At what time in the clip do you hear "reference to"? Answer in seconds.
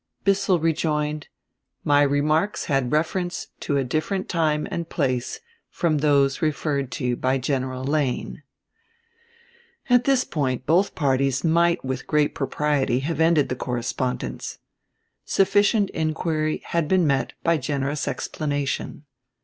2.91-3.77